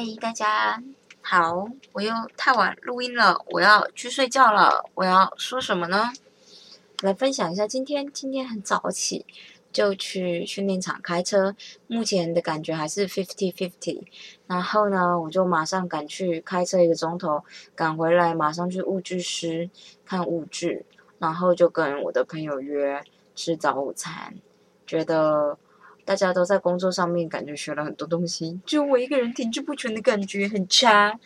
[0.00, 0.80] 嗨，大家
[1.22, 1.68] 好！
[1.90, 4.88] 我又太晚录音了，我要去睡觉了。
[4.94, 6.12] 我要说什么呢？
[7.02, 9.26] 来分享一下今天，今天很早起
[9.72, 11.56] 就去训练场开车，
[11.88, 14.04] 目前的感觉还是 fifty fifty。
[14.46, 17.42] 然后呢，我就马上赶去开车一个钟头，
[17.74, 19.68] 赶回来马上去物质师
[20.04, 20.86] 看物质，
[21.18, 23.02] 然后就跟我的朋友约
[23.34, 24.36] 吃早午餐，
[24.86, 25.58] 觉得。
[26.08, 31.20] 大家都在工作上面，感觉学了很多东西，就我一个人停滞不前的感觉很差。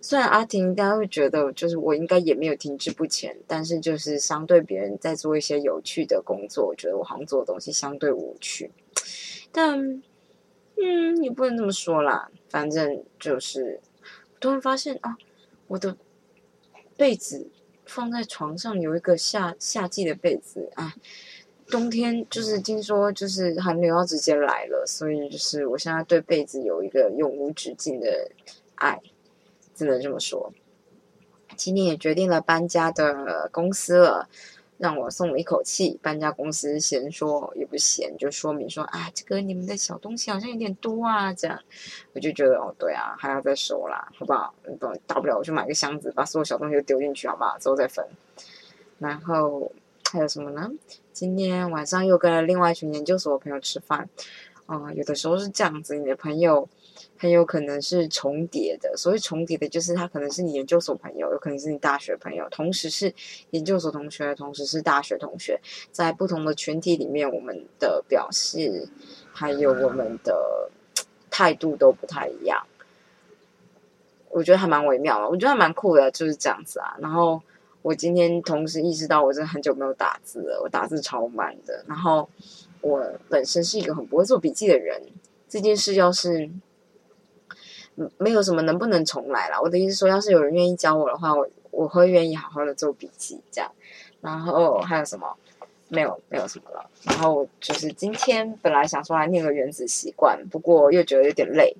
[0.00, 8.70] 虽然阿婷应该会觉得，就是我应该也没有停滞不前，但是就是相对别人在做一些有趣的工作，我觉得我好像做的东西相对无趣。
[9.50, 10.00] 但，
[10.80, 12.30] 嗯，也不能这么说啦。
[12.48, 13.80] 反正就是
[14.38, 15.16] 突然发现啊，
[15.66, 15.96] 我的
[16.96, 17.50] 被子
[17.84, 20.94] 放在床上有一个夏夏季的被子啊。
[21.68, 28.30] 冬天就是听说就是寒流要直接来了，所以就是我现在对被子有一个永无止境的
[28.76, 29.00] 爱，
[29.74, 30.52] 只能这么说。
[31.56, 34.28] 今天也决定了搬家的公司了，
[34.78, 35.98] 让我松了一口气。
[36.02, 41.58] 搬家公司嫌说也不嫌，就说明说啊，这个你们的小东西好像有点多啊，这样
[42.12, 44.54] 我就觉得哦，对啊，还要再收啦，好不好？
[45.06, 47.58] 大不了我就买个箱子，把所有小东西都丢进去，好不好？
[47.58, 48.06] 之后再分。
[48.98, 49.72] 然后
[50.12, 50.70] 还有什么呢？
[51.12, 54.08] 今天晚上又跟了另外一群研究所的朋友吃饭，
[54.66, 56.68] 啊，有的时候是这样子，你的朋友
[57.18, 58.96] 很有可能是重叠的。
[58.96, 63.12] 所谓重叠的，就是他可能是你研究所朋友，有可能是你大学朋友，同时是
[63.50, 68.88] 研究所同学，同时是大学同学，在不同的群体里面，我们的表示
[69.32, 70.70] 还有我们的
[71.30, 72.64] 态度都不太一样。
[74.30, 76.96] 我觉得还蛮微妙的，我觉得还蛮酷的，就是这样子啊。
[77.00, 77.42] 然后。
[77.86, 81.84] 我今天同时意识到，我真的很久没有打字了，我打字超慢的。
[81.86, 82.28] 然后
[82.80, 85.00] 我本身是一个很不会做笔记的人，
[85.48, 86.50] 这件事要是
[88.18, 89.62] 没有什么能不能重来了。
[89.62, 93.70] 我的意思说，要是有人愿意教我的话，我我会愿意好好的做笔记这样。
[94.20, 95.36] 然后还有什么？
[95.86, 96.90] 没有，没有什么了。
[97.04, 101.76] 然后就是今天本来想说来念个原子习惯，不过又觉得有点累。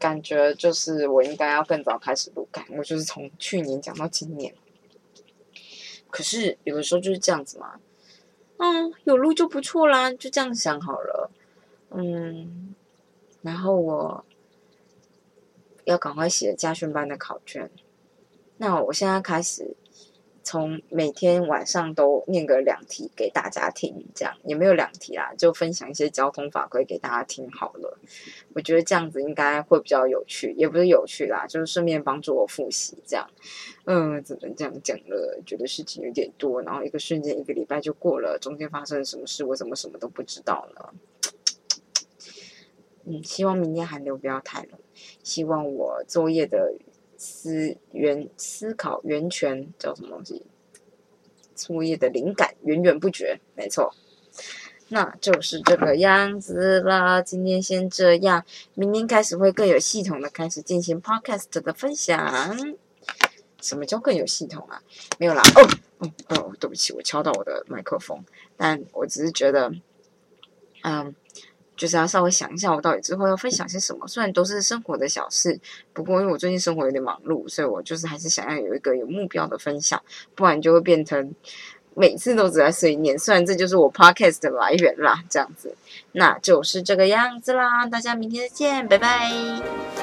[0.00, 4.52] 感觉就是我应该要更早开始录，感我就是从去年讲到今年。
[6.10, 7.78] 可是有的时候就是这样子嘛，
[8.56, 11.30] 嗯，有录就不错啦，就这样想好了，
[11.90, 12.74] 嗯，
[13.42, 14.24] 然后我
[15.84, 17.70] 要赶快写家训班的考卷，
[18.56, 19.76] 那我现在开始。
[20.42, 27.98] 从每天晚上都念个两题给大家听，这样也没有两题啦，就分享一些交通法规给大家听好了。
[28.54, 33.30] 我觉得这样子应该会比较有趣，也不是有趣啦，就是顺便帮助我复习这样。
[33.84, 40.90] 嗯，只能这样讲了，觉得事情有点多，然后一个瞬间一个礼拜就过了，中间发生了什么事，我怎么什么都不知道呢。
[43.04, 44.78] 嗯，希望明天寒流不要太冷，
[45.22, 46.74] 希望我作业的。
[47.22, 50.42] 思源思考源泉叫什么东西？
[51.54, 53.94] 作业的灵感源源不绝，没错，
[54.88, 57.20] 那就是这个样子啦。
[57.20, 58.42] 今天先这样，
[58.72, 62.74] 明天开始会更有系统的开始进行 podcast 的分享。
[63.60, 64.82] 什么叫更有系统啊？
[65.18, 68.24] 没有啦，哦哦哦，对不起，我敲到我的麦克风，
[68.56, 69.70] 但我只是觉得，
[70.84, 71.14] 嗯。
[71.80, 74.06] 就是要稍微想一下，我到底之后要分享些什么。
[74.06, 75.58] 虽然都是生活的小事，
[75.94, 79.98] 不过因为我最近生活有点忙碌，所以我就是还是想要有一个有目标的分享，
[80.34, 81.34] 不然就会变成
[81.94, 83.18] 每次都只在碎念。
[83.18, 85.74] 虽然这就是我 podcast 的来源啦，这样子，
[86.12, 87.86] 那就是这个样子啦。
[87.86, 89.99] 大家明天再见，拜拜。